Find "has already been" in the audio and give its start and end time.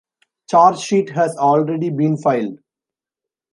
1.11-2.17